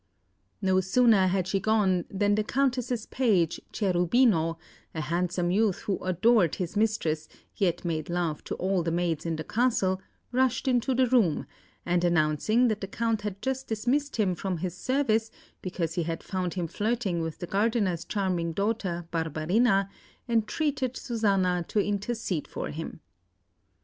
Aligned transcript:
No 0.63 0.79
sooner 0.79 1.27
had 1.27 1.47
she 1.47 1.59
gone 1.59 2.05
than 2.09 2.33
the 2.33 2.43
Countess's 2.43 3.05
page, 3.05 3.61
Cherubino, 3.71 4.57
a 4.95 5.01
handsome 5.01 5.51
youth 5.51 5.81
who 5.81 5.99
adored 6.03 6.55
his 6.55 6.75
mistress, 6.75 7.27
yet 7.55 7.85
made 7.85 8.09
love 8.09 8.43
to 8.45 8.55
all 8.55 8.81
the 8.81 8.89
maids 8.89 9.27
in 9.27 9.35
the 9.35 9.43
castle, 9.43 10.01
rushed 10.31 10.67
into 10.67 10.95
the 10.95 11.05
room, 11.05 11.45
and 11.85 12.03
announcing 12.03 12.67
that 12.67 12.81
the 12.81 12.87
Count 12.87 13.21
had 13.21 13.43
just 13.43 13.67
dismissed 13.67 14.15
him 14.15 14.33
from 14.33 14.57
his 14.57 14.75
service, 14.75 15.29
because 15.61 15.93
he 15.93 16.01
had 16.01 16.23
found 16.23 16.55
him 16.55 16.65
flirting 16.65 17.21
with 17.21 17.37
the 17.37 17.45
gardener's 17.45 18.03
charming 18.03 18.53
daughter, 18.53 19.05
Barbarina, 19.13 19.87
entreated 20.27 20.97
Susanna 20.97 21.63
to 21.67 21.79
intercede 21.79 22.47
for 22.47 22.69
him. 22.71 23.01